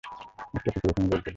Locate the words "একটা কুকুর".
0.03-0.89